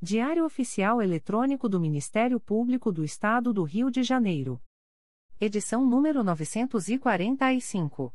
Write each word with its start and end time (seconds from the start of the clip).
Diário 0.00 0.44
Oficial 0.44 1.02
Eletrônico 1.02 1.68
do 1.68 1.80
Ministério 1.80 2.38
Público 2.38 2.92
do 2.92 3.02
Estado 3.02 3.52
do 3.52 3.64
Rio 3.64 3.90
de 3.90 4.04
Janeiro. 4.04 4.62
Edição 5.40 5.84
número 5.84 6.22
945. 6.22 8.14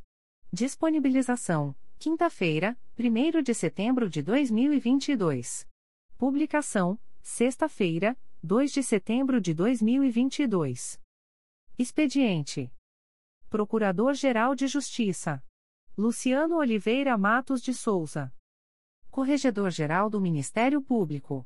Disponibilização: 0.49 1.75
quinta-feira, 1.99 2.79
1 2.97 3.43
de 3.43 3.53
setembro 3.53 4.09
de 4.09 4.21
2022. 4.21 5.67
Publicação: 6.17 6.97
sexta-feira, 7.21 8.17
2 8.41 8.71
de 8.71 8.81
setembro 8.81 9.41
de 9.41 9.53
2022. 9.53 11.01
Expediente: 11.77 12.71
Procurador-Geral 13.49 14.55
de 14.55 14.67
Justiça 14.67 15.43
Luciano 15.97 16.55
Oliveira 16.55 17.17
Matos 17.17 17.61
de 17.61 17.73
Souza. 17.73 18.33
Corregedor-Geral 19.11 20.09
do 20.09 20.21
Ministério 20.21 20.81
Público. 20.81 21.45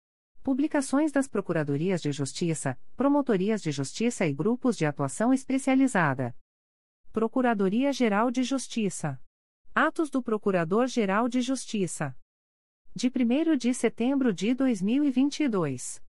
Publicações 0.43 1.11
das 1.11 1.27
Procuradorias 1.27 2.01
de 2.01 2.11
Justiça, 2.11 2.75
Promotorias 2.95 3.61
de 3.61 3.71
Justiça 3.71 4.25
e 4.25 4.33
Grupos 4.33 4.75
de 4.75 4.87
Atuação 4.87 5.31
Especializada. 5.31 6.35
Procuradoria-Geral 7.11 8.31
de 8.31 8.41
Justiça. 8.41 9.21
Atos 9.75 10.09
do 10.09 10.23
Procurador-Geral 10.23 11.29
de 11.29 11.41
Justiça. 11.41 12.17
De 12.95 13.07
1 13.07 13.55
de 13.55 13.71
setembro 13.71 14.33
de 14.33 14.55
2022. 14.55 16.01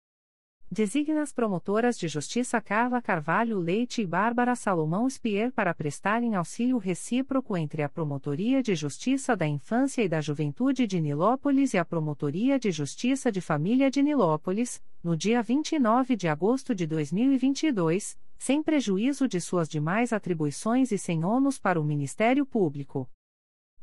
Designa 0.73 1.21
as 1.21 1.33
promotoras 1.33 1.97
de 1.97 2.07
justiça 2.07 2.61
Carla 2.61 3.01
Carvalho 3.01 3.59
Leite 3.59 4.01
e 4.01 4.07
Bárbara 4.07 4.55
Salomão 4.55 5.09
Spier 5.09 5.51
para 5.51 5.73
prestarem 5.73 6.33
auxílio 6.33 6.77
recíproco 6.77 7.57
entre 7.57 7.83
a 7.83 7.89
Promotoria 7.89 8.63
de 8.63 8.73
Justiça 8.73 9.35
da 9.35 9.45
Infância 9.45 10.01
e 10.01 10.07
da 10.07 10.21
Juventude 10.21 10.87
de 10.87 11.01
Nilópolis 11.01 11.73
e 11.73 11.77
a 11.77 11.83
Promotoria 11.83 12.57
de 12.57 12.71
Justiça 12.71 13.29
de 13.29 13.41
Família 13.41 13.91
de 13.91 14.01
Nilópolis, 14.01 14.81
no 15.03 15.17
dia 15.17 15.43
29 15.43 16.15
de 16.15 16.29
agosto 16.29 16.73
de 16.73 16.87
2022, 16.87 18.17
sem 18.37 18.63
prejuízo 18.63 19.27
de 19.27 19.41
suas 19.41 19.67
demais 19.67 20.13
atribuições 20.13 20.93
e 20.93 20.97
sem 20.97 21.25
ônus 21.25 21.59
para 21.59 21.81
o 21.81 21.83
Ministério 21.83 22.45
Público. 22.45 23.09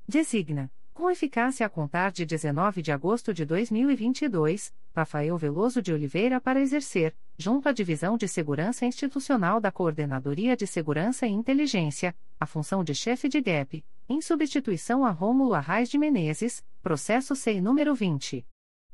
Designa, 0.08 0.72
com 0.94 1.10
eficácia 1.10 1.66
a 1.66 1.70
contar 1.70 2.12
de 2.12 2.24
19 2.26 2.82
de 2.82 2.92
agosto 2.92 3.34
de 3.34 3.46
2022, 3.46 4.74
Rafael 4.94 5.38
Veloso 5.38 5.82
de 5.82 5.94
Oliveira 5.94 6.42
para 6.42 6.60
exercer, 6.60 7.16
junto 7.38 7.70
à 7.70 7.72
Divisão 7.72 8.18
de 8.18 8.28
Segurança 8.28 8.86
Institucional 8.86 9.62
da 9.62 9.72
Coordenadoria 9.72 10.58
de 10.58 10.68
Segurança 10.68 11.26
e 11.26 11.32
Inteligência, 11.32 12.14
a 12.38 12.46
função 12.46 12.84
de 12.84 12.94
chefe 12.94 13.30
de 13.30 13.40
GAP, 13.42 13.86
em 14.10 14.22
substituição 14.22 15.06
a 15.06 15.10
Rômulo 15.10 15.54
Arraes 15.54 15.88
de 15.90 15.98
Menezes, 15.98 16.62
processo 16.82 17.34
SEI 17.34 17.62
número 17.62 17.96
20. 17.96 18.46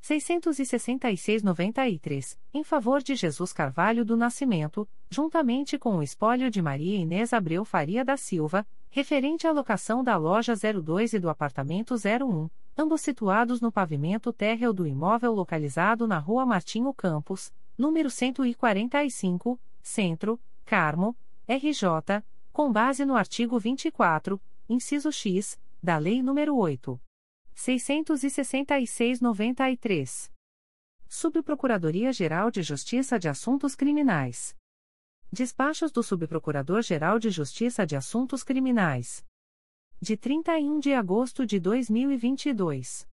666-93, 0.00 2.38
em 2.54 2.64
favor 2.64 3.02
de 3.02 3.14
Jesus 3.14 3.52
Carvalho 3.52 4.02
do 4.04 4.16
Nascimento, 4.16 4.88
juntamente 5.10 5.78
com 5.78 5.96
o 5.96 6.02
espólio 6.02 6.50
de 6.50 6.62
Maria 6.62 6.98
Inês 6.98 7.34
Abreu 7.34 7.64
Faria 7.64 8.04
da 8.04 8.16
Silva, 8.16 8.66
referente 8.88 9.46
à 9.46 9.52
locação 9.52 10.02
da 10.02 10.16
loja 10.16 10.54
02 10.54 11.12
e 11.12 11.18
do 11.18 11.28
apartamento 11.28 11.94
01, 11.94 12.48
ambos 12.76 13.00
situados 13.02 13.60
no 13.60 13.70
pavimento 13.70 14.32
térreo 14.32 14.72
do 14.72 14.84
imóvel 14.86 15.32
localizado 15.32 16.08
na 16.08 16.18
Rua 16.18 16.46
Martinho 16.46 16.94
Campos, 16.94 17.52
número 17.80 18.08
145, 18.10 19.58
Centro, 19.82 20.38
Carmo, 20.66 21.16
RJ, 21.48 22.22
com 22.52 22.70
base 22.70 23.06
no 23.06 23.16
artigo 23.16 23.58
24, 23.58 24.38
inciso 24.68 25.10
X, 25.10 25.58
da 25.82 25.96
Lei 25.96 26.20
nº 26.20 26.54
8. 26.54 27.00
666-93. 27.56 30.30
Subprocuradoria-Geral 31.08 32.50
de 32.50 32.62
Justiça 32.62 33.18
de 33.18 33.30
Assuntos 33.30 33.74
Criminais. 33.74 34.54
Despachos 35.32 35.90
do 35.90 36.02
Subprocurador-Geral 36.02 37.18
de 37.18 37.30
Justiça 37.30 37.86
de 37.86 37.96
Assuntos 37.96 38.42
Criminais. 38.42 39.24
De 40.00 40.18
31 40.18 40.78
de 40.78 40.92
agosto 40.92 41.46
de 41.46 41.58
2022. 41.58 43.08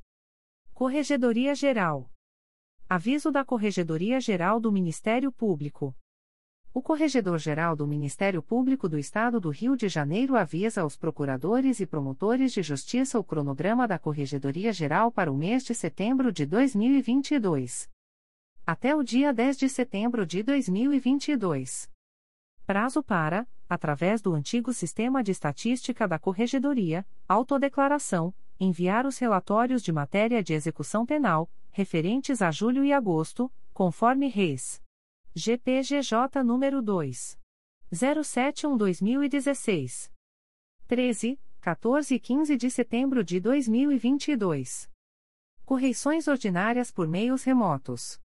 Corregedoria 0.73 1.55
Geral. 1.55 2.11
Aviso 2.89 3.31
da 3.31 3.45
Corregedoria 3.45 4.19
Geral 4.19 4.59
do 4.59 4.69
Ministério 4.69 5.31
Público. 5.31 5.95
O 6.73 6.81
Corregedor-Geral 6.81 7.75
do 7.75 7.85
Ministério 7.85 8.41
Público 8.41 8.87
do 8.87 8.97
Estado 8.97 9.41
do 9.41 9.49
Rio 9.49 9.75
de 9.75 9.89
Janeiro 9.89 10.37
avisa 10.37 10.83
aos 10.83 10.95
procuradores 10.95 11.81
e 11.81 11.85
promotores 11.85 12.53
de 12.53 12.63
justiça 12.63 13.19
o 13.19 13.23
cronograma 13.25 13.85
da 13.85 13.99
Corregedoria-Geral 13.99 15.11
para 15.11 15.29
o 15.29 15.35
mês 15.35 15.65
de 15.65 15.75
setembro 15.75 16.31
de 16.31 16.45
2022. 16.45 17.89
Até 18.65 18.95
o 18.95 19.03
dia 19.03 19.33
10 19.33 19.57
de 19.57 19.67
setembro 19.67 20.25
de 20.25 20.41
2022. 20.43 21.89
Prazo 22.65 23.03
para, 23.03 23.45
através 23.67 24.21
do 24.21 24.33
antigo 24.33 24.71
Sistema 24.71 25.21
de 25.21 25.31
Estatística 25.31 26.07
da 26.07 26.17
Corregedoria, 26.17 27.05
autodeclaração, 27.27 28.33
enviar 28.57 29.05
os 29.05 29.17
relatórios 29.17 29.83
de 29.83 29.91
matéria 29.91 30.41
de 30.41 30.53
execução 30.53 31.05
penal, 31.05 31.51
referentes 31.69 32.41
a 32.41 32.49
julho 32.49 32.85
e 32.85 32.93
agosto, 32.93 33.51
conforme 33.73 34.29
Reis. 34.29 34.81
GPGJ 35.33 36.43
número 36.43 36.81
2. 36.81 37.39
071-2016. 37.93 40.11
13, 40.87 41.39
14 41.61 42.15
e 42.15 42.19
15 42.19 42.57
de 42.57 42.69
setembro 42.69 43.23
de 43.23 43.39
2022. 43.39 44.91
Correições 45.63 46.27
ordinárias 46.27 46.91
por 46.91 47.07
meios 47.07 47.43
remotos. 47.43 48.19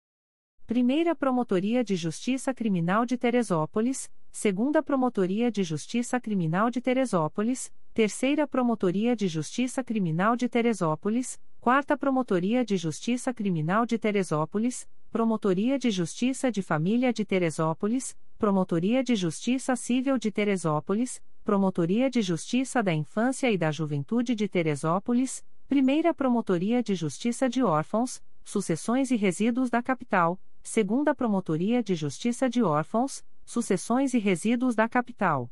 Primeira 0.65 1.13
Promotoria 1.13 1.83
de 1.83 1.97
Justiça 1.97 2.53
Criminal 2.53 3.05
de 3.05 3.17
Teresópolis, 3.17 4.09
Segunda 4.31 4.81
Promotoria 4.81 5.51
de 5.51 5.61
Justiça 5.61 6.21
Criminal 6.21 6.71
de 6.71 6.79
Teresópolis, 6.79 7.69
Terceira 7.93 8.47
Promotoria 8.47 9.13
de 9.13 9.27
Justiça 9.27 9.83
Criminal 9.83 10.37
de 10.37 10.47
Teresópolis, 10.47 11.37
Quarta 11.59 11.97
Promotoria 11.97 12.63
de 12.63 12.77
Justiça 12.77 13.33
Criminal 13.33 13.85
de 13.85 13.99
Teresópolis, 13.99 14.87
Promotoria 15.13 15.77
de 15.77 15.91
Justiça 15.91 16.51
de 16.51 16.63
Família 16.63 17.13
de 17.13 17.23
Teresópolis, 17.23 18.17
Promotoria 18.35 19.03
de 19.03 19.15
Justiça 19.15 19.75
Civil 19.75 20.17
de 20.17 20.31
Teresópolis, 20.31 21.21
Promotoria 21.43 22.09
de 22.09 22.19
Justiça 22.23 22.81
da 22.81 22.91
Infância 22.91 23.51
e 23.51 23.55
da 23.55 23.69
Juventude 23.69 24.33
de 24.33 24.47
Teresópolis, 24.47 25.45
Primeira 25.67 26.15
Promotoria 26.15 26.81
de 26.81 26.95
Justiça 26.95 27.47
de 27.47 27.61
Órfãos, 27.61 28.23
Sucessões 28.43 29.11
e 29.11 29.15
Resíduos 29.15 29.69
da 29.69 29.83
Capital, 29.83 30.41
Segunda 30.63 31.13
Promotoria 31.13 31.83
de 31.83 31.93
Justiça 31.93 32.49
de 32.49 32.63
Órfãos, 32.63 33.23
Sucessões 33.45 34.15
e 34.15 34.17
Resíduos 34.17 34.73
da 34.73 34.89
Capital. 34.89 35.47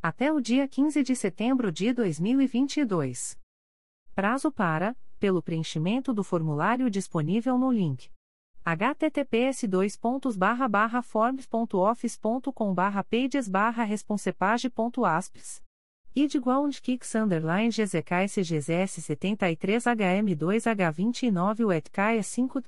Até 0.00 0.32
o 0.32 0.40
dia 0.40 0.68
15 0.68 1.02
de 1.02 1.16
setembro 1.16 1.72
de 1.72 1.92
2022. 1.92 3.36
Prazo 4.14 4.52
para, 4.52 4.96
pelo 5.18 5.42
preenchimento 5.42 6.14
do 6.14 6.22
formulário 6.22 6.88
disponível 6.88 7.58
no 7.58 7.72
link 7.72 8.14
https 8.66 9.62
forms.office.com 11.02 12.74
pages 13.08 13.48
responsepage.aspes 13.48 15.62
id 16.16 16.40
kicks 16.82 17.14
underline 17.14 17.70
gzks 17.70 18.42
gzs 18.42 19.04
73 19.04 19.84
hm2 19.84 20.74
h29 20.74 21.64
wetkaia 21.64 22.22
5 22.22 22.60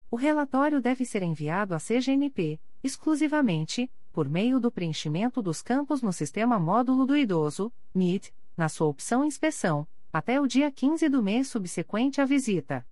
O 0.08 0.14
relatório 0.14 0.80
deve 0.80 1.04
ser 1.04 1.24
enviado 1.24 1.74
à 1.74 1.80
CGNP, 1.80 2.60
exclusivamente, 2.80 3.90
por 4.12 4.28
meio 4.28 4.60
do 4.60 4.70
preenchimento 4.70 5.42
dos 5.42 5.60
campos 5.60 6.00
no 6.00 6.12
Sistema 6.12 6.60
Módulo 6.60 7.04
do 7.04 7.16
Idoso, 7.16 7.72
MIT, 7.92 8.32
na 8.56 8.68
sua 8.68 8.86
opção 8.86 9.24
Inspeção, 9.24 9.84
até 10.12 10.40
o 10.40 10.46
dia 10.46 10.70
15 10.70 11.08
do 11.08 11.20
mês 11.20 11.48
subsequente 11.48 12.20
à 12.20 12.24
visita. 12.24 12.86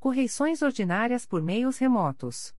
Correições 0.00 0.60
ordinárias 0.60 1.24
por 1.24 1.40
meios 1.40 1.78
remotos. 1.78 2.55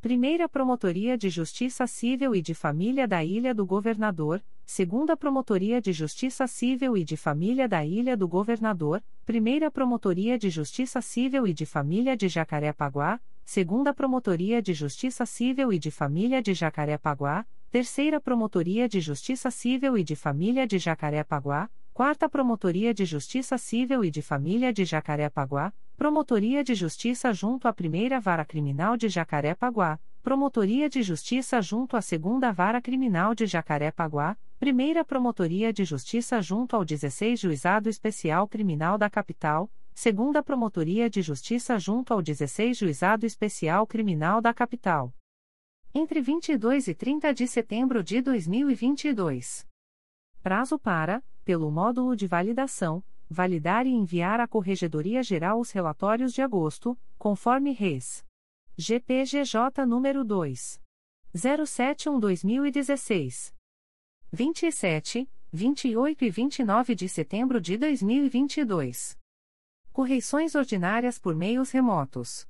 Primeira 0.00 0.48
Promotoria 0.48 1.18
de 1.18 1.28
Justiça 1.28 1.84
Civil 1.84 2.32
e 2.32 2.40
de 2.40 2.54
Família 2.54 3.08
da 3.08 3.24
Ilha 3.24 3.52
do 3.52 3.66
Governador, 3.66 4.40
Segunda 4.64 5.16
Promotoria 5.16 5.80
de 5.80 5.92
Justiça 5.92 6.46
Civil 6.46 6.96
e 6.96 7.02
de 7.02 7.16
Família 7.16 7.66
da 7.66 7.84
Ilha 7.84 8.16
do 8.16 8.28
Governador, 8.28 9.02
Primeira 9.26 9.72
Promotoria 9.72 10.38
de 10.38 10.50
Justiça 10.50 11.00
Civil 11.00 11.48
e 11.48 11.52
de 11.52 11.66
Família 11.66 12.16
de 12.16 12.28
Jacarepaguá, 12.28 13.20
Segunda 13.44 13.92
Promotoria 13.92 14.62
de 14.62 14.72
Justiça 14.72 15.26
Civil 15.26 15.72
e 15.72 15.80
de 15.80 15.90
Família 15.90 16.40
de 16.40 16.54
Jacarepaguá, 16.54 17.44
Terceira 17.68 18.20
Promotoria 18.20 18.88
de 18.88 19.00
Justiça 19.00 19.50
Civil 19.50 19.98
e 19.98 20.04
de 20.04 20.14
Família 20.14 20.64
de 20.64 20.78
Jacarepaguá, 20.78 21.68
Quarta 21.92 22.28
Promotoria 22.28 22.94
de 22.94 23.04
Justiça 23.04 23.58
Civil 23.58 24.04
e 24.04 24.12
de 24.12 24.22
Família 24.22 24.72
de 24.72 24.84
Jacarepaguá, 24.84 25.72
Promotoria 25.98 26.62
de 26.62 26.76
Justiça 26.76 27.32
junto 27.32 27.66
à 27.66 27.72
Primeira 27.72 28.20
Vara 28.20 28.44
Criminal 28.44 28.96
de 28.96 29.08
Jacarepaguá, 29.08 29.98
Promotoria 30.22 30.88
de 30.88 31.02
Justiça 31.02 31.60
junto 31.60 31.96
à 31.96 32.00
Segunda 32.00 32.52
Vara 32.52 32.80
Criminal 32.80 33.34
de 33.34 33.46
Jacarepaguá, 33.46 34.38
Primeira 34.60 35.04
Promotoria 35.04 35.72
de 35.72 35.84
Justiça 35.84 36.40
junto 36.40 36.76
ao 36.76 36.84
16 36.84 37.40
Juizado 37.40 37.88
Especial 37.88 38.46
Criminal 38.46 38.96
da 38.96 39.10
Capital, 39.10 39.68
Segunda 39.92 40.40
Promotoria 40.40 41.10
de 41.10 41.20
Justiça 41.20 41.76
junto 41.80 42.14
ao 42.14 42.22
16 42.22 42.78
Juizado 42.78 43.26
Especial 43.26 43.84
Criminal 43.84 44.40
da 44.40 44.54
Capital. 44.54 45.12
Entre 45.92 46.20
22 46.20 46.86
e 46.86 46.94
30 46.94 47.34
de 47.34 47.48
setembro 47.48 48.04
de 48.04 48.22
2022. 48.22 49.66
Prazo 50.44 50.78
para, 50.78 51.24
pelo 51.44 51.68
módulo 51.72 52.14
de 52.14 52.28
validação, 52.28 53.02
validar 53.28 53.86
e 53.86 53.90
enviar 53.90 54.40
à 54.40 54.48
Corregedoria 54.48 55.22
Geral 55.22 55.60
os 55.60 55.70
relatórios 55.70 56.32
de 56.32 56.42
agosto, 56.42 56.98
conforme 57.18 57.72
Res. 57.72 58.24
GPGJ 58.76 59.84
número 59.86 60.24
2. 60.24 60.80
071-2016. 61.34 63.54
27, 64.32 65.30
28 65.52 66.24
e 66.24 66.30
29 66.30 66.94
de 66.94 67.06
setembro 67.08 67.60
de 67.60 67.76
2022. 67.76 69.18
Correições 69.92 70.54
ordinárias 70.54 71.18
por 71.18 71.34
meios 71.34 71.70
remotos. 71.70 72.46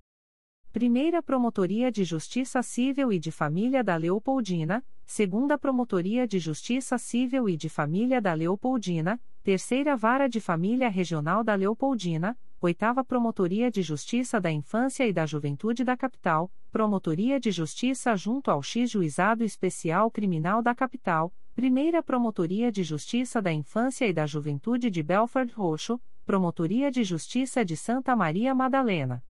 Primeira 0.71 1.23
Promotoria 1.23 1.91
de 1.91 2.05
Justiça 2.05 2.63
Civil 2.63 3.11
e 3.13 3.19
de 3.19 3.33
Família 3.33 3.83
da 3.83 3.97
Leopoldina, 3.97 4.85
Segunda 5.07 5.59
Promotoria 5.59 6.29
de 6.29 6.39
Justiça 6.39 6.99
Civil 6.99 7.49
e 7.49 7.57
de 7.57 7.71
Família 7.71 8.21
da 8.21 8.35
Leopoldina, 8.35 9.19
Terceira 9.49 9.97
Vara 9.97 10.29
de 10.29 10.43
Família 10.43 10.91
Regional 10.91 11.43
da 11.43 11.55
Leopoldina, 11.55 12.39
Oitava 12.61 13.03
Promotoria 13.03 13.71
de 13.71 13.81
Justiça 13.81 14.39
da 14.39 14.53
Infância 14.53 15.09
e 15.09 15.11
da 15.11 15.25
Juventude 15.25 15.85
da 15.85 15.97
Capital, 15.97 16.53
Promotoria 16.71 17.41
de 17.41 17.51
Justiça 17.51 18.15
junto 18.15 18.51
ao 18.51 18.63
X 18.63 18.91
Juizado 18.91 19.43
Especial 19.43 20.11
Criminal 20.11 20.61
da 20.61 20.75
Capital, 20.75 21.33
Primeira 21.55 22.03
Promotoria 22.03 22.71
de 22.71 22.83
Justiça 22.83 23.41
da 23.41 23.51
Infância 23.51 24.07
e 24.07 24.13
da 24.13 24.27
Juventude 24.27 24.91
de 24.91 25.03
Belford 25.03 25.51
Roxo, 25.55 25.99
Promotoria 26.27 26.91
de 26.91 27.03
Justiça 27.03 27.65
de 27.65 27.75
Santa 27.75 28.15
Maria 28.15 28.55
Madalena. 28.55 29.25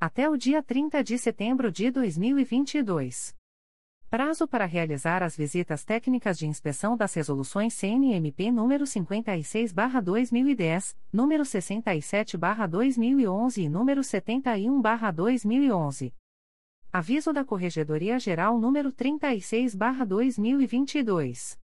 Até 0.00 0.28
o 0.28 0.36
dia 0.36 0.60
30 0.60 1.04
de 1.04 1.16
setembro 1.16 1.70
de 1.70 1.88
2022. 1.92 3.32
Prazo 4.08 4.46
para 4.46 4.66
realizar 4.66 5.24
as 5.24 5.36
visitas 5.36 5.84
técnicas 5.84 6.38
de 6.38 6.46
inspeção 6.46 6.96
das 6.96 7.12
resoluções 7.12 7.74
CNMP 7.74 8.52
número 8.52 8.84
56/2010, 8.84 10.96
número 11.12 11.44
67/2011 11.44 13.64
e 13.64 13.68
número 13.68 14.04
71/2011. 14.04 16.14
Aviso 16.92 17.32
da 17.32 17.44
Corregedoria 17.44 18.16
Geral 18.20 18.60
número 18.60 18.92
36/2022. 18.92 21.58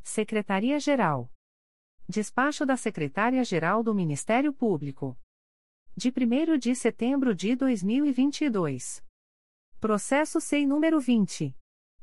Secretaria-Geral. 0.00 1.28
Despacho 2.08 2.64
da 2.64 2.76
Secretária-Geral 2.76 3.82
do 3.82 3.92
Ministério 3.92 4.52
Público. 4.52 5.18
De 5.96 6.10
1 6.10 6.56
de 6.56 6.72
setembro 6.76 7.34
de 7.34 7.56
2022. 7.56 9.02
Processo 9.80 10.40
SEI 10.40 10.66
número 10.66 11.00
20. 11.00 11.52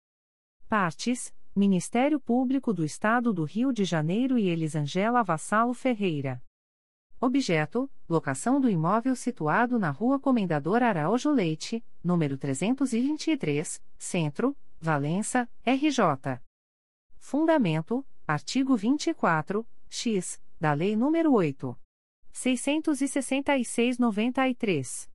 Partes: 0.67 1.31
Ministério 1.55 2.19
Público 2.19 2.73
do 2.73 2.83
Estado 2.85 3.33
do 3.33 3.43
Rio 3.43 3.73
de 3.73 3.83
Janeiro 3.83 4.37
e 4.37 4.47
Elisangela 4.47 5.21
Vassalo 5.21 5.73
Ferreira. 5.73 6.41
Objeto: 7.21 7.91
locação 8.07 8.61
do 8.61 8.69
imóvel 8.69 9.13
situado 9.13 9.77
na 9.77 9.89
Rua 9.89 10.17
Comendador 10.17 10.81
Araújo 10.81 11.29
Leite, 11.29 11.83
número 12.01 12.37
323, 12.37 13.81
Centro, 13.97 14.55
Valença, 14.79 15.49
RJ. 15.65 16.39
Fundamento: 17.17 18.05
artigo 18.25 18.77
24, 18.77 19.67
x, 19.89 20.41
da 20.57 20.71
Lei 20.71 20.95
nº 20.95 21.29
8. 21.29 21.77
666-93. 22.33 25.09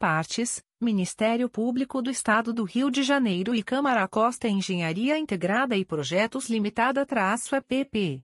Partes: 0.00 0.64
Ministério 0.80 1.48
Público 1.48 2.02
do 2.02 2.10
Estado 2.10 2.52
do 2.52 2.64
Rio 2.64 2.90
de 2.90 3.04
Janeiro 3.04 3.54
e 3.54 3.62
Câmara 3.62 4.08
Costa 4.08 4.48
Engenharia 4.48 5.16
Integrada 5.16 5.76
e 5.76 5.84
Projetos 5.84 6.50
Limitada-EPP. 6.50 8.20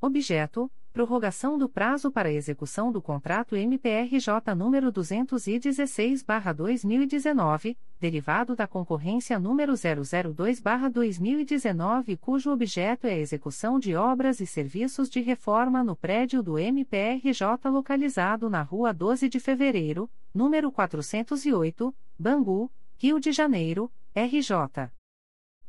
Objeto: 0.00 0.68
prorrogação 0.98 1.56
do 1.56 1.68
prazo 1.68 2.10
para 2.10 2.32
execução 2.32 2.90
do 2.90 3.00
contrato 3.00 3.54
MPRJ 3.54 4.52
número 4.56 4.92
216/2019, 4.92 7.76
derivado 8.00 8.56
da 8.56 8.66
concorrência 8.66 9.38
número 9.38 9.74
002/2019, 9.74 12.16
cujo 12.16 12.50
objeto 12.50 13.06
é 13.06 13.12
a 13.12 13.18
execução 13.18 13.78
de 13.78 13.94
obras 13.94 14.40
e 14.40 14.46
serviços 14.46 15.08
de 15.08 15.20
reforma 15.20 15.84
no 15.84 15.94
prédio 15.94 16.42
do 16.42 16.58
MPRJ 16.58 17.70
localizado 17.70 18.50
na 18.50 18.62
Rua 18.62 18.92
12 18.92 19.28
de 19.28 19.38
Fevereiro, 19.38 20.10
número 20.34 20.72
408, 20.72 21.94
Bangu, 22.18 22.68
Rio 22.96 23.20
de 23.20 23.30
Janeiro, 23.30 23.88
RJ. 24.16 24.90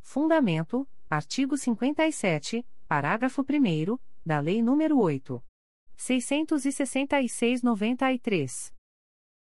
Fundamento: 0.01 0.87
artigo 1.07 1.55
57, 1.55 2.65
parágrafo 2.87 3.43
1 3.43 4.08
da 4.25 4.39
Lei 4.39 4.62
nº 4.62 4.97
8. 4.97 5.43
666-93. 5.97 8.73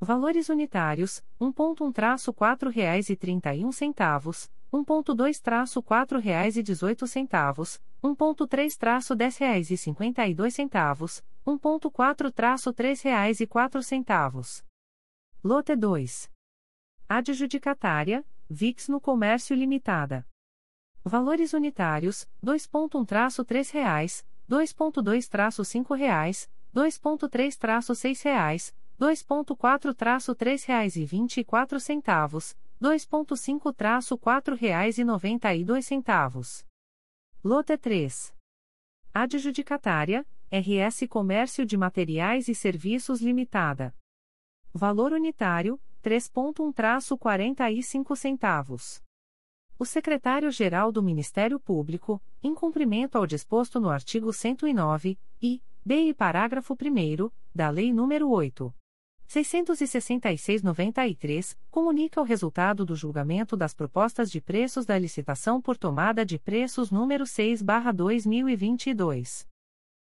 Valores 0.00 0.48
unitários: 0.48 1.24
1.1-4 1.40 2.70
reais 2.70 3.10
e 3.10 3.16
31 3.16 3.72
centavos 3.72 4.48
1.2-4 4.72 6.20
reais 6.20 6.56
e 6.56 6.62
18 6.62 7.04
centavos 7.08 7.80
1.3-10 8.00 9.38
reais 9.40 9.70
e 9.72 9.76
52 9.76 10.54
centavos 10.54 11.24
1.4-3 11.44 13.02
reais 13.02 13.40
e 13.40 13.46
4 13.46 13.82
centavos 13.82 14.64
Lote 15.42 15.74
2. 15.74 16.30
Adjudicatária: 17.08 18.24
VIX 18.48 18.88
no 18.88 19.00
Comércio 19.00 19.56
Limitada. 19.56 20.24
Valores 21.04 21.52
unitários: 21.52 22.28
2.1-3 22.44 23.72
reais 23.72 24.24
2.2-5 24.48 25.96
reais 25.96 26.48
2.3-6 26.72 28.22
reais 28.22 28.74
2.4-3 29.00 30.66
reais 30.66 30.96
e 30.96 31.04
24 31.04 31.78
centavos, 31.78 32.56
2.5-4 32.82 34.56
reais 34.56 34.98
e 34.98 35.04
92 35.04 35.86
centavos. 35.86 36.66
Lote 37.44 37.78
3. 37.78 38.34
Adjudicatária, 39.14 40.26
RS 40.50 41.06
Comércio 41.08 41.64
de 41.64 41.76
Materiais 41.76 42.48
e 42.48 42.56
Serviços 42.56 43.20
Limitada. 43.20 43.94
Valor 44.74 45.12
unitário, 45.12 45.80
3.1-45 46.02 48.16
centavos. 48.16 49.00
O 49.78 49.84
secretário-geral 49.84 50.90
do 50.90 51.04
Ministério 51.04 51.60
Público, 51.60 52.20
em 52.42 52.52
cumprimento 52.52 53.16
ao 53.16 53.28
disposto 53.28 53.78
no 53.78 53.90
artigo 53.90 54.32
109, 54.32 55.16
I, 55.40 55.62
b 55.84 56.08
e 56.08 56.14
parágrafo 56.14 56.74
1 56.74 57.30
da 57.54 57.70
Lei 57.70 57.92
nº 57.92 58.28
8. 58.28 58.74
666-93, 59.28 61.56
comunica 61.70 62.20
o 62.20 62.24
resultado 62.24 62.84
do 62.84 62.96
julgamento 62.96 63.56
das 63.56 63.72
propostas 63.74 64.28
de 64.30 64.40
preços 64.40 64.86
da 64.86 64.98
licitação 64.98 65.60
por 65.60 65.76
tomada 65.76 66.24
de 66.24 66.38
preços 66.38 66.90
número 66.90 67.24
6/2022. 67.24 69.46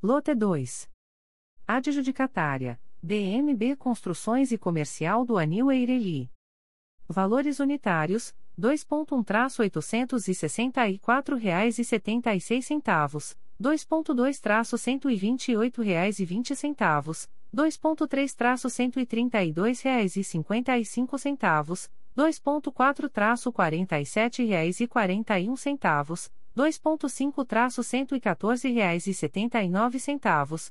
Lote 0.00 0.36
2. 0.36 0.88
Adjudicatária, 1.66 2.78
DMB 3.02 3.76
Construções 3.76 4.52
e 4.52 4.58
Comercial 4.58 5.24
do 5.24 5.38
Anil 5.38 5.72
Eireli. 5.72 6.30
Valores 7.08 7.58
unitários, 7.58 8.34
2.1-864 8.60 11.34
reais 11.34 11.78
e 11.78 11.84
76 11.84 12.66
centavos, 12.66 13.34
2.2-128 13.58 15.82
reais 15.82 16.18
e 16.18 16.26
20 16.26 16.54
centavos, 16.54 17.26
2.3-132 17.54 19.82
reais 19.82 20.16
e 20.16 20.22
55 20.22 21.18
centavos, 21.18 21.90
2.4-47 22.14 24.46
reais 24.46 24.78
e 24.78 24.86
41 24.86 25.56
centavos, 25.56 26.30
2.5-114 26.54 28.74
reais 28.74 29.06
e 29.06 29.14
79 29.14 29.98
centavos, 29.98 30.70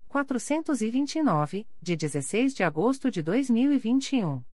429, 0.07 1.67
de 1.83 1.97
16 1.97 2.55
de 2.55 2.63
agosto 2.63 3.11
de 3.11 3.21
2021. 3.21 4.45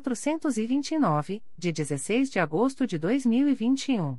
429, 0.00 1.42
de 1.58 1.70
16 1.70 2.30
de 2.30 2.38
agosto 2.38 2.86
de 2.86 2.96
2021. 2.96 4.18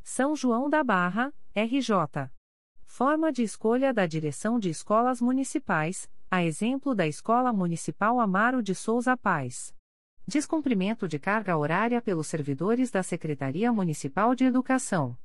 São 0.04 0.36
João 0.36 0.70
da 0.70 0.84
Barra, 0.84 1.34
RJ. 1.52 2.30
Forma 2.84 3.32
de 3.32 3.42
escolha 3.42 3.92
da 3.92 4.06
direção 4.06 4.60
de 4.60 4.70
escolas 4.70 5.20
municipais, 5.20 6.08
a 6.30 6.44
exemplo 6.44 6.94
da 6.94 7.08
Escola 7.08 7.52
Municipal 7.52 8.20
Amaro 8.20 8.62
de 8.62 8.72
Souza 8.72 9.16
Paz. 9.16 9.74
Descumprimento 10.28 11.08
de 11.08 11.18
carga 11.18 11.56
horária 11.56 12.00
pelos 12.00 12.28
servidores 12.28 12.88
da 12.88 13.02
Secretaria 13.02 13.72
Municipal 13.72 14.32
de 14.32 14.44
Educação. 14.44 15.18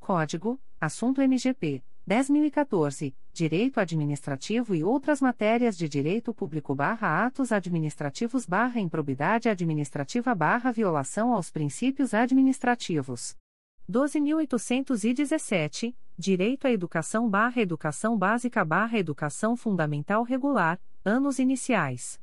Código: 0.00 0.58
Assunto 0.80 1.20
MGP 1.20 1.84
10.014, 2.08 3.14
Direito 3.36 3.78
Administrativo 3.78 4.74
e 4.74 4.82
outras 4.82 5.20
matérias 5.20 5.76
de 5.76 5.86
Direito 5.86 6.32
Público 6.32 6.74
barra 6.74 7.26
atos 7.26 7.52
administrativos 7.52 8.46
barra 8.46 8.80
improbidade 8.80 9.50
administrativa 9.50 10.34
barra 10.34 10.72
violação 10.72 11.34
aos 11.34 11.50
princípios 11.50 12.14
administrativos. 12.14 13.36
12.817, 13.92 15.94
Direito 16.16 16.66
à 16.66 16.72
Educação 16.72 17.28
barra 17.28 17.60
Educação 17.60 18.16
Básica 18.16 18.64
barra 18.64 18.98
Educação 18.98 19.54
Fundamental 19.54 20.22
Regular, 20.22 20.80
anos 21.04 21.38
iniciais. 21.38 22.18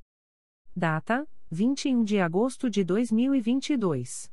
Data, 0.75 1.27
21 1.51 2.03
de 2.03 2.19
agosto 2.19 2.71
de 2.71 2.83
2022. 2.83 4.32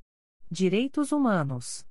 Direitos 0.51 1.11
Humanos. 1.11 1.86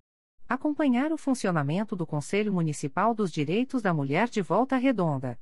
Acompanhar 0.49 1.13
o 1.13 1.17
funcionamento 1.17 1.97
do 1.97 2.07
Conselho 2.07 2.53
Municipal 2.53 3.15
dos 3.15 3.33
Direitos 3.33 3.83
da 3.83 3.95
Mulher 3.95 4.29
de 4.29 4.43
Volta 4.43 4.77
Redonda. 4.77 5.41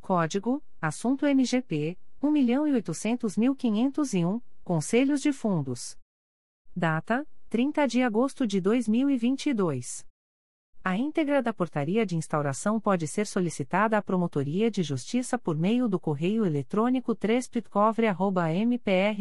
Código: 0.00 0.62
Assunto 0.80 1.26
MGP 1.26 1.98
1.800.501, 2.22 4.40
Conselhos 4.62 5.20
de 5.20 5.32
Fundos. 5.32 5.98
Data: 6.76 7.26
30 7.48 7.88
de 7.88 8.02
agosto 8.02 8.46
de 8.46 8.60
2022. 8.60 10.06
A 10.82 10.96
íntegra 10.96 11.42
da 11.42 11.52
portaria 11.52 12.06
de 12.06 12.16
instauração 12.16 12.80
pode 12.80 13.06
ser 13.06 13.26
solicitada 13.26 13.98
à 13.98 14.02
Promotoria 14.02 14.70
de 14.70 14.82
Justiça 14.82 15.38
por 15.38 15.54
meio 15.54 15.86
do 15.86 16.00
correio 16.00 16.46
eletrônico 16.46 17.14
3 17.14 17.50
mprj.mp.br. 18.66 19.20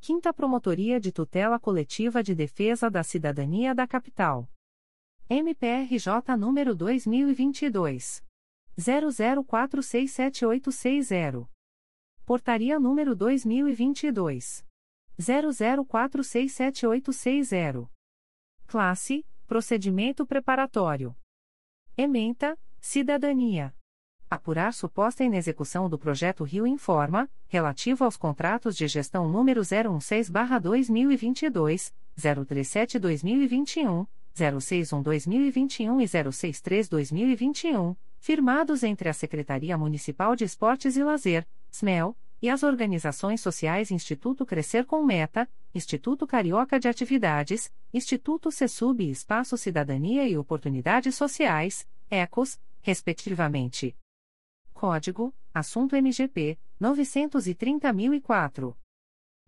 Quinta 0.00 0.32
Promotoria 0.32 1.00
de 1.00 1.10
Tutela 1.10 1.58
Coletiva 1.58 2.22
de 2.22 2.36
Defesa 2.36 2.88
da 2.88 3.02
Cidadania 3.02 3.74
da 3.74 3.84
Capital. 3.84 4.48
MPRJ 5.28 6.36
número 6.38 6.72
2022 6.76 8.22
00467860. 8.78 11.48
Portaria 12.24 12.78
número 12.78 13.16
2022 13.16 14.64
00467860. 15.20 17.90
Classe: 18.72 19.24
Procedimento 19.46 20.24
preparatório. 20.24 21.14
Ementa: 21.94 22.58
Cidadania. 22.80 23.74
Apurar 24.30 24.72
suposta 24.72 25.22
inexecução 25.22 25.90
do 25.90 25.98
projeto 25.98 26.42
Rio 26.42 26.66
Informa, 26.66 27.28
relativo 27.48 28.02
aos 28.02 28.16
contratos 28.16 28.74
de 28.74 28.88
gestão 28.88 29.28
número 29.28 29.60
016/2022, 29.60 31.92
037/2021, 32.16 34.06
061/2021 34.34 36.00
e 36.00 36.08
063/2021, 36.08 37.94
firmados 38.18 38.82
entre 38.82 39.10
a 39.10 39.12
Secretaria 39.12 39.76
Municipal 39.76 40.34
de 40.34 40.44
Esportes 40.44 40.96
e 40.96 41.04
Lazer, 41.04 41.46
SMEL, 41.70 42.16
e 42.40 42.48
as 42.48 42.62
organizações 42.62 43.42
sociais 43.42 43.90
Instituto 43.90 44.46
Crescer 44.46 44.86
com 44.86 45.04
Meta, 45.04 45.46
Instituto 45.74 46.26
Carioca 46.26 46.78
de 46.78 46.86
Atividades, 46.86 47.72
Instituto 47.94 48.50
Cesub 48.50 49.00
e 49.00 49.08
Espaço 49.10 49.56
Cidadania 49.56 50.28
e 50.28 50.36
Oportunidades 50.36 51.14
Sociais, 51.14 51.88
ECOS, 52.10 52.60
respectivamente. 52.82 53.96
Código: 54.74 55.34
Assunto 55.54 55.96
MGP 55.96 56.58
930.004. 56.80 58.76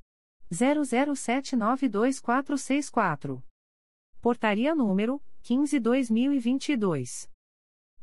00792464. 0.51 3.41
Portaria 4.20 4.74
número 4.74 5.22
15/2022. 5.45 7.30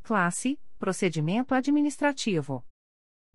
Classe: 0.02 0.58
Procedimento 0.80 1.54
administrativo. 1.54 2.66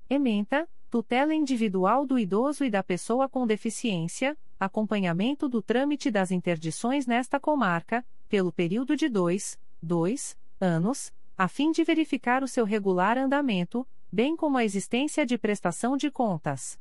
Ementa: 0.09 0.66
tutela 0.88 1.34
individual 1.34 2.07
do 2.07 2.18
idoso 2.18 2.64
e 2.64 2.70
da 2.70 2.82
pessoa 2.82 3.28
com 3.28 3.46
deficiência, 3.46 4.38
acompanhamento 4.59 5.51
do 5.51 5.61
trâmite 5.61 6.11
das 6.11 6.30
interdições 6.30 7.07
nesta 7.07 7.38
comarca, 7.38 8.03
pelo 8.26 8.51
período 8.51 8.96
de 8.96 9.11
dois, 9.11 9.61
dois 9.82 10.34
anos, 10.59 11.12
a 11.39 11.47
fim 11.47 11.70
de 11.70 11.84
verificar 11.84 12.43
o 12.43 12.49
seu 12.49 12.64
regular 12.64 13.16
andamento, 13.16 13.86
bem 14.11 14.34
como 14.34 14.59
a 14.59 14.64
existência 14.64 15.24
de 15.24 15.39
prestação 15.39 15.97
de 15.97 16.11
contas. 16.11 16.76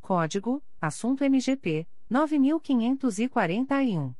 Código: 0.00 0.62
Assunto 0.80 1.22
MGP 1.22 1.86
9541. 2.08 4.14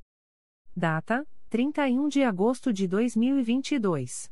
Data: 0.77 1.27
31 1.49 2.11
de 2.11 2.23
agosto 2.23 2.75
de 2.75 2.87
2022. 2.87 4.31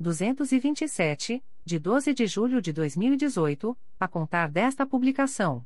227, 0.00 1.44
de 1.64 1.78
12 1.78 2.14
de 2.14 2.26
julho 2.26 2.60
de 2.60 2.72
2018, 2.72 3.76
a 4.00 4.08
contar 4.08 4.50
desta 4.50 4.84
publicação. 4.86 5.64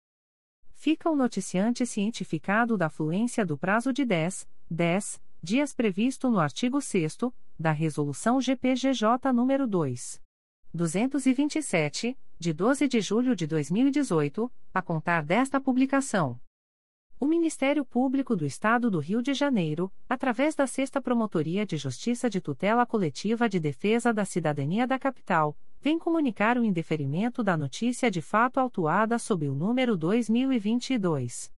Fica 0.73 1.11
o 1.11 1.17
noticiante 1.17 1.85
cientificado 1.85 2.79
da 2.79 2.89
fluência 2.89 3.45
do 3.45 3.59
prazo 3.59 3.93
de 3.93 4.07
10, 4.07 4.49
10 4.71 5.21
dias 5.43 5.75
previsto 5.75 6.31
no 6.31 6.41
artigo 6.41 6.81
6 6.81 7.19
da 7.59 7.73
Resolução 7.73 8.41
GPGJ 8.41 9.31
nº 9.33 9.67
2. 9.67 10.23
227, 10.73 12.17
de 12.39 12.53
12 12.53 12.87
de 12.87 13.01
julho 13.01 13.35
de 13.35 13.49
2018, 13.49 14.49
a 14.73 14.81
contar 14.81 15.25
desta 15.25 15.61
publicação. 15.61 16.41
O 17.19 17.27
Ministério 17.27 17.85
Público 17.85 18.37
do 18.37 18.47
Estado 18.47 18.89
do 18.89 19.01
Rio 19.01 19.21
de 19.21 19.35
Janeiro, 19.35 19.91
através 20.09 20.55
da 20.55 20.69
Sexta 20.69 21.01
Promotoria 21.01 21.67
de 21.67 21.77
Justiça 21.77 22.31
de 22.31 22.41
Tutela 22.41 22.87
Coletiva 22.87 23.49
de 23.49 23.59
Defesa 23.59 24.15
da 24.15 24.25
Cidadania 24.25 24.87
da 24.87 25.01
Capital, 25.01 25.59
vem 25.81 25.99
comunicar 25.99 26.57
o 26.57 26.65
indeferimento 26.65 27.43
da 27.43 27.57
notícia 27.57 28.09
de 28.09 28.23
fato 28.23 28.61
autuada 28.61 29.19
sob 29.19 29.49
o 29.49 29.55
número 29.55 29.97
2022 29.97 31.53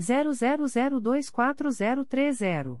00024030. 0.00 2.80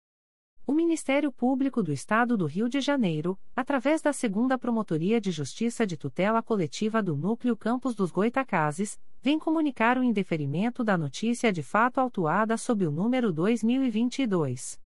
O 0.65 0.73
Ministério 0.73 1.31
Público 1.31 1.81
do 1.81 1.91
Estado 1.91 2.37
do 2.37 2.45
Rio 2.45 2.69
de 2.69 2.79
Janeiro, 2.79 3.35
através 3.55 3.99
da 4.01 4.13
Segunda 4.13 4.59
Promotoria 4.59 5.19
de 5.19 5.31
Justiça 5.31 5.87
de 5.87 5.97
Tutela 5.97 6.43
Coletiva 6.43 7.01
do 7.01 7.15
Núcleo 7.15 7.57
Campos 7.57 7.95
dos 7.95 8.11
Goitacazes, 8.11 8.99
vem 9.21 9.39
comunicar 9.39 9.97
o 9.97 10.03
indeferimento 10.03 10.83
da 10.83 10.95
notícia 10.97 11.51
de 11.51 11.63
fato 11.63 11.99
autuada 11.99 12.57
sob 12.57 12.85
o 12.85 12.91
número 12.91 13.33
2022 13.33 14.79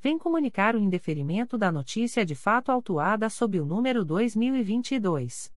vem 0.00 0.18
comunicar 0.18 0.74
o 0.74 0.78
indeferimento 0.78 1.58
da 1.58 1.70
notícia 1.70 2.24
de 2.24 2.34
fato 2.34 2.72
autuada 2.72 3.28
sob 3.28 3.60
o 3.60 3.66
número 3.66 4.02
2022 4.04 5.52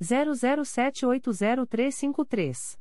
00780353. 0.00 2.78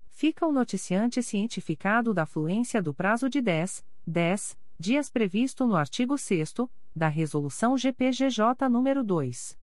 Fica 0.09 0.45
o 0.45 0.51
noticiante 0.51 1.23
cientificado 1.23 2.13
da 2.13 2.25
fluência 2.25 2.81
do 2.81 2.93
prazo 2.93 3.29
de 3.29 3.39
10, 3.39 3.85
10 4.05 4.57
dias 4.77 5.09
previsto 5.09 5.65
no 5.65 5.77
artigo 5.77 6.17
6 6.17 6.55
da 6.97 7.07
Resolução 7.07 7.77
GPGJ 7.77 8.67
nº 8.67 9.03
2. 9.03 9.57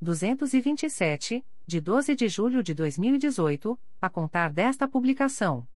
227, 0.00 1.44
de 1.66 1.80
12 1.80 2.14
de 2.14 2.28
julho 2.28 2.62
de 2.62 2.72
2018, 2.72 3.76
a 4.00 4.08
contar 4.08 4.52
desta 4.52 4.86
publicação. 4.88 5.66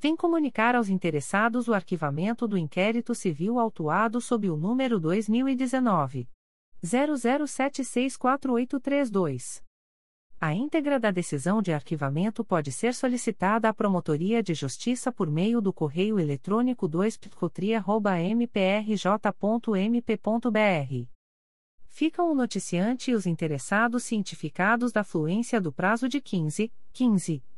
vem 0.00 0.14
comunicar 0.14 0.76
aos 0.76 0.88
interessados 0.88 1.66
o 1.68 1.74
arquivamento 1.74 2.46
do 2.46 2.56
inquérito 2.56 3.12
civil 3.14 3.58
autuado 3.58 4.20
sob 4.20 4.48
o 4.48 4.56
número 4.56 5.00
2019 5.00 6.28
00764832. 6.82 9.60
A 10.40 10.54
íntegra 10.54 11.00
da 11.00 11.10
decisão 11.10 11.60
de 11.60 11.72
arquivamento 11.72 12.44
pode 12.44 12.70
ser 12.70 12.94
solicitada 12.94 13.68
à 13.68 13.74
Promotoria 13.74 14.40
de 14.40 14.54
Justiça 14.54 15.10
por 15.10 15.28
meio 15.28 15.60
do 15.60 15.72
correio 15.72 16.20
eletrônico 16.20 16.86
2 16.86 17.18
mprj.mp.br. 18.36 19.18
Ficam 21.88 22.30
o 22.30 22.36
noticiante 22.36 23.10
e 23.10 23.14
os 23.14 23.26
interessados 23.26 24.04
cientificados 24.04 24.92
da 24.92 25.02
fluência 25.02 25.60
do 25.60 25.72
prazo 25.72 26.08
de 26.08 26.20
15, 26.20 26.72
15 26.92 27.42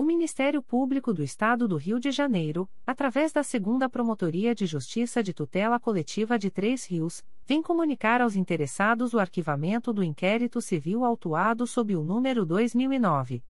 O 0.00 0.04
Ministério 0.04 0.62
Público 0.62 1.12
do 1.12 1.24
Estado 1.24 1.66
do 1.66 1.76
Rio 1.76 1.98
de 1.98 2.12
Janeiro, 2.12 2.70
através 2.86 3.32
da 3.32 3.42
Segunda 3.42 3.88
Promotoria 3.88 4.54
de 4.54 4.64
Justiça 4.64 5.24
de 5.24 5.34
Tutela 5.34 5.80
Coletiva 5.80 6.38
de 6.38 6.52
Três 6.52 6.86
Rios, 6.86 7.24
vem 7.44 7.60
comunicar 7.60 8.20
aos 8.20 8.36
interessados 8.36 9.12
o 9.12 9.18
arquivamento 9.18 9.92
do 9.92 10.04
inquérito 10.04 10.60
civil 10.60 11.04
autuado 11.04 11.66
sob 11.66 11.96
o 11.96 12.04
número 12.04 12.46
2009 12.46 13.42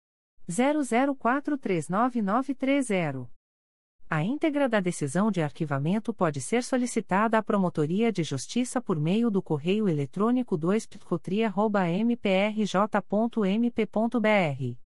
00439930. 0.49 3.29
A 4.09 4.23
íntegra 4.23 4.67
da 4.67 4.79
decisão 4.79 5.29
de 5.29 5.43
arquivamento 5.43 6.11
pode 6.11 6.41
ser 6.41 6.63
solicitada 6.63 7.37
à 7.37 7.43
Promotoria 7.43 8.11
de 8.11 8.23
Justiça 8.23 8.81
por 8.81 8.99
meio 8.99 9.29
do 9.29 9.39
correio 9.39 9.87
eletrônico 9.87 10.57
2 10.57 10.89
mprj.mp.br 12.07 14.88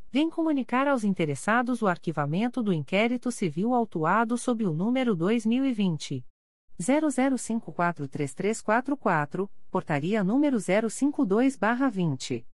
vem 0.11 0.29
comunicar 0.29 0.89
aos 0.89 1.05
interessados 1.05 1.81
o 1.81 1.87
arquivamento 1.87 2.61
do 2.61 2.73
inquérito 2.73 3.31
civil 3.31 3.73
autuado 3.73 4.37
sob 4.37 4.65
o 4.65 4.73
número 4.73 5.15
2020. 5.15 6.25
00543344, 6.79 9.49
portaria 9.69 10.23
número 10.23 10.57
052-20. 10.57 12.45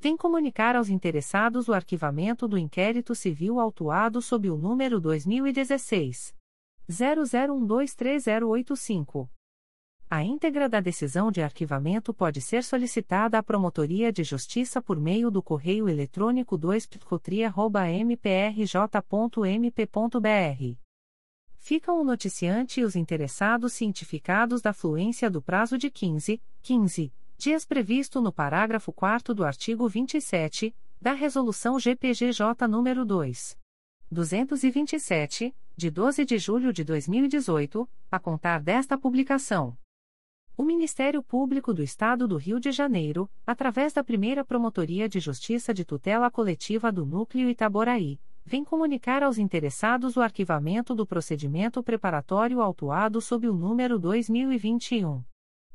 vem 0.00 0.16
comunicar 0.16 0.76
aos 0.76 0.88
interessados 0.88 1.68
o 1.68 1.72
arquivamento 1.72 2.46
do 2.46 2.56
inquérito 2.56 3.12
civil 3.14 3.58
autuado 3.58 4.22
sob 4.22 4.48
o 4.50 4.56
número 4.56 5.00
2016 5.00 6.36
00123085. 6.88 9.28
A 10.10 10.24
íntegra 10.24 10.70
da 10.70 10.80
decisão 10.80 11.30
de 11.30 11.42
arquivamento 11.42 12.14
pode 12.14 12.40
ser 12.40 12.64
solicitada 12.64 13.38
à 13.38 13.42
Promotoria 13.42 14.10
de 14.10 14.24
Justiça 14.24 14.80
por 14.80 14.98
meio 14.98 15.30
do 15.30 15.42
correio 15.42 15.86
eletrônico 15.86 16.56
2 16.56 16.88
mprj.mp.br 18.06 18.88
ficam 21.58 22.00
o 22.00 22.04
noticiante 22.04 22.80
e 22.80 22.84
os 22.84 22.96
interessados 22.96 23.74
cientificados 23.74 24.62
da 24.62 24.72
fluência 24.72 25.28
do 25.28 25.42
prazo 25.42 25.76
de 25.76 25.90
15, 25.90 26.40
15 26.62 27.12
dias 27.38 27.64
previsto 27.64 28.20
no 28.20 28.32
parágrafo 28.32 28.92
4 28.92 29.32
do 29.32 29.44
artigo 29.44 29.88
27 29.88 30.74
da 31.00 31.12
Resolução 31.12 31.78
GPGJ 31.78 32.66
nº 32.66 33.04
2. 33.04 33.56
227, 34.10 35.54
de 35.76 35.88
12 35.88 36.24
de 36.24 36.36
julho 36.36 36.72
de 36.72 36.82
2018, 36.82 37.88
a 38.10 38.18
contar 38.18 38.60
desta 38.60 38.98
publicação. 38.98 39.78
O 40.56 40.64
Ministério 40.64 41.22
Público 41.22 41.72
do 41.72 41.80
Estado 41.80 42.26
do 42.26 42.36
Rio 42.36 42.58
de 42.58 42.72
Janeiro, 42.72 43.30
através 43.46 43.92
da 43.92 44.02
primeira 44.02 44.44
Promotoria 44.44 45.08
de 45.08 45.20
Justiça 45.20 45.72
de 45.72 45.84
Tutela 45.84 46.32
Coletiva 46.32 46.90
do 46.90 47.06
Núcleo 47.06 47.48
Itaboraí, 47.48 48.18
vem 48.44 48.64
comunicar 48.64 49.22
aos 49.22 49.38
interessados 49.38 50.16
o 50.16 50.20
arquivamento 50.20 50.92
do 50.92 51.06
procedimento 51.06 51.84
preparatório 51.84 52.60
autuado 52.60 53.20
sob 53.20 53.48
o 53.48 53.54
número 53.54 53.96
2021 53.96 55.22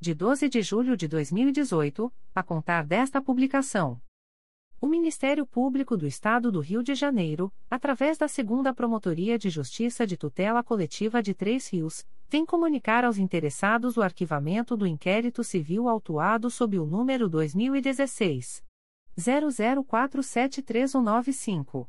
de 0.00 0.14
12 0.14 0.48
de 0.48 0.62
julho 0.62 0.96
de 0.96 1.08
2018, 1.08 2.12
a 2.34 2.42
contar 2.42 2.84
desta 2.84 3.20
publicação. 3.20 4.00
O 4.80 4.86
Ministério 4.86 5.44
Público 5.44 5.96
do 5.96 6.06
Estado 6.06 6.52
do 6.52 6.60
Rio 6.60 6.84
de 6.84 6.94
Janeiro, 6.94 7.52
através 7.68 8.16
da 8.16 8.28
Segunda 8.28 8.72
Promotoria 8.72 9.36
de 9.36 9.50
Justiça 9.50 10.06
de 10.06 10.16
Tutela 10.16 10.62
Coletiva 10.62 11.20
de 11.20 11.34
Três 11.34 11.66
Rios, 11.68 12.06
vem 12.28 12.46
comunicar 12.46 13.04
aos 13.04 13.18
interessados 13.18 13.96
o 13.96 14.02
arquivamento 14.02 14.76
do 14.76 14.86
inquérito 14.86 15.42
civil 15.42 15.88
autuado 15.88 16.48
sob 16.48 16.78
o 16.78 16.86
número 16.86 17.28
2016 17.28 18.62
00473195. 19.18 21.88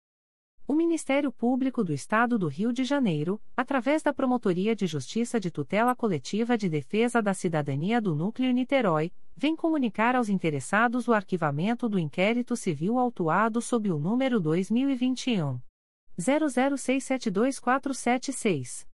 O 0.71 0.73
Ministério 0.73 1.31
Público 1.33 1.83
do 1.83 1.91
Estado 1.91 2.39
do 2.39 2.47
Rio 2.47 2.71
de 2.71 2.85
Janeiro, 2.85 3.41
através 3.57 4.01
da 4.01 4.13
Promotoria 4.13 4.73
de 4.73 4.87
Justiça 4.87 5.37
de 5.37 5.51
Tutela 5.51 5.93
Coletiva 5.93 6.57
de 6.57 6.69
Defesa 6.69 7.21
da 7.21 7.33
Cidadania 7.33 7.99
do 7.99 8.15
Núcleo 8.15 8.53
Niterói, 8.53 9.11
vem 9.35 9.53
comunicar 9.53 10.15
aos 10.15 10.29
interessados 10.29 11.09
o 11.09 11.13
arquivamento 11.13 11.89
do 11.89 11.99
inquérito 11.99 12.55
civil 12.55 12.97
autuado 12.97 13.61
sob 13.61 13.91
o 13.91 13.99
número 13.99 14.39
2021 14.39 15.59
00672476. 16.17 18.87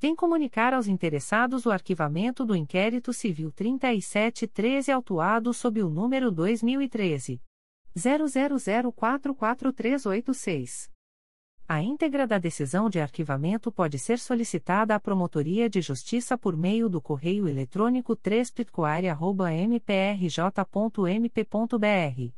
vem 0.00 0.14
comunicar 0.14 0.72
aos 0.72 0.86
interessados 0.86 1.66
o 1.66 1.70
arquivamento 1.70 2.44
do 2.44 2.54
inquérito 2.54 3.12
civil 3.12 3.50
3713 3.50 4.92
autuado 4.92 5.52
sob 5.52 5.82
o 5.82 5.90
número 5.90 6.30
2013 6.30 7.42
00044386. 7.96 10.88
A 11.66 11.82
íntegra 11.82 12.24
da 12.26 12.38
decisão 12.38 12.88
de 12.88 13.00
arquivamento 13.00 13.72
pode 13.72 13.98
ser 13.98 14.20
solicitada 14.20 14.94
à 14.94 15.00
Promotoria 15.00 15.68
de 15.68 15.82
Justiça 15.82 16.38
por 16.38 16.56
meio 16.56 16.88
do 16.88 17.02
correio 17.02 17.48
eletrônico 17.48 18.16
3 18.16 18.54
mprj.mp.br. 19.68 22.32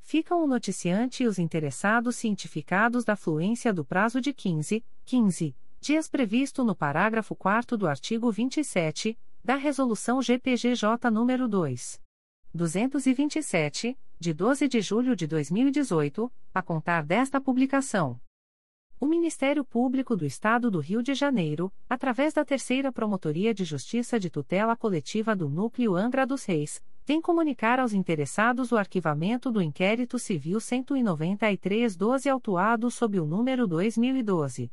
Ficam 0.00 0.44
o 0.44 0.46
noticiante 0.46 1.24
e 1.24 1.26
os 1.26 1.38
interessados 1.38 2.16
cientificados 2.16 3.04
da 3.04 3.16
fluência 3.16 3.72
do 3.72 3.82
prazo 3.84 4.20
de 4.20 4.34
15, 4.34 4.84
15 5.06 5.56
dias 5.84 6.08
previsto 6.08 6.64
no 6.64 6.74
parágrafo 6.74 7.36
4 7.36 7.76
do 7.76 7.86
artigo 7.86 8.32
27 8.32 9.18
da 9.44 9.54
Resolução 9.54 10.22
GPGJ 10.22 11.10
nº 11.10 11.46
2. 11.46 12.00
227, 12.54 13.98
de 14.18 14.32
12 14.32 14.66
de 14.66 14.80
julho 14.80 15.14
de 15.14 15.26
2018, 15.26 16.32
a 16.54 16.62
contar 16.62 17.04
desta 17.04 17.38
publicação. 17.38 18.18
O 18.98 19.04
Ministério 19.04 19.62
Público 19.62 20.16
do 20.16 20.24
Estado 20.24 20.70
do 20.70 20.80
Rio 20.80 21.02
de 21.02 21.12
Janeiro, 21.12 21.70
através 21.86 22.32
da 22.32 22.46
Terceira 22.46 22.90
Promotoria 22.90 23.52
de 23.52 23.66
Justiça 23.66 24.18
de 24.18 24.30
Tutela 24.30 24.74
Coletiva 24.74 25.36
do 25.36 25.50
Núcleo 25.50 25.94
Angra 25.94 26.26
dos 26.26 26.46
Reis, 26.46 26.82
vem 27.04 27.20
comunicar 27.20 27.78
aos 27.78 27.92
interessados 27.92 28.72
o 28.72 28.78
arquivamento 28.78 29.52
do 29.52 29.60
inquérito 29.60 30.18
civil 30.18 30.56
193-12 30.56 32.32
autuado 32.32 32.90
sob 32.90 33.20
o 33.20 33.26
número 33.26 33.66
2012 33.66 34.72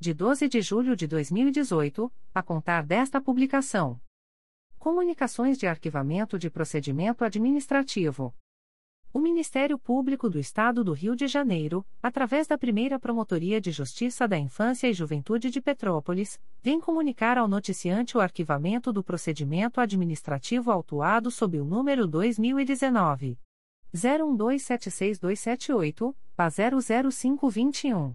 de 0.00 0.14
12 0.14 0.48
de 0.48 0.62
julho 0.62 0.94
de 0.94 1.08
2018, 1.08 2.12
a 2.32 2.40
contar 2.40 2.86
desta 2.86 3.20
publicação. 3.20 4.00
Comunicações 4.78 5.58
de 5.58 5.66
Arquivamento 5.66 6.38
de 6.38 6.48
Procedimento 6.48 7.24
Administrativo. 7.24 8.32
O 9.12 9.18
Ministério 9.18 9.76
Público 9.76 10.30
do 10.30 10.38
Estado 10.38 10.84
do 10.84 10.92
Rio 10.92 11.16
de 11.16 11.26
Janeiro, 11.26 11.84
através 12.00 12.46
da 12.46 12.56
primeira 12.56 13.00
Promotoria 13.00 13.60
de 13.60 13.72
Justiça 13.72 14.28
da 14.28 14.38
Infância 14.38 14.86
e 14.86 14.92
Juventude 14.92 15.50
de 15.50 15.60
Petrópolis, 15.60 16.40
vem 16.62 16.80
comunicar 16.80 17.36
ao 17.36 17.48
noticiante 17.48 18.16
o 18.16 18.20
arquivamento 18.20 18.92
do 18.92 19.02
procedimento 19.02 19.80
administrativo 19.80 20.70
autuado 20.70 21.28
sob 21.28 21.58
o 21.58 21.64
número 21.64 22.06
2019. 22.06 23.36
01276278, 23.92 26.14
PA 26.36 26.48
00521. 26.48 28.14